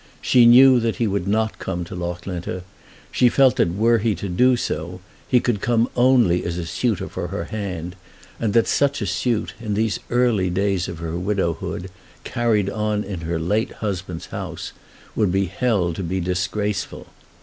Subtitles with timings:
[0.19, 2.63] She knew that he would not come to Loughlinter.
[3.11, 7.07] She felt that were he to do so he could come only as a suitor
[7.07, 7.95] for her hand,
[8.39, 11.91] and that such a suit, in these early days of her widowhood,
[12.23, 14.71] carried on in her late husband's house,
[15.15, 17.05] would be held to be disgraceful.